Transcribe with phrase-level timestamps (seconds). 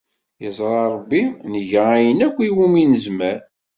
[0.43, 1.21] Yeẓra Rebbi
[1.55, 3.37] nga ayen akk iwumi nezmer.